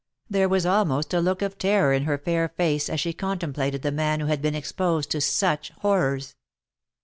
[0.31, 3.91] There was almost a look of terror in her fair face as she contemplated the
[3.91, 6.35] man who had been exposed to such horrors.